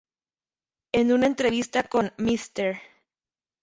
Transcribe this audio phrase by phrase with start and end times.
[0.93, 2.81] En una entrevista con Mr.